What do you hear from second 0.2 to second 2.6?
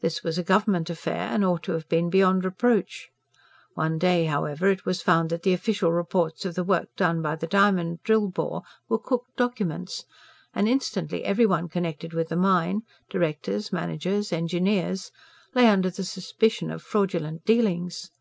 was a government affair and ought to have been beyond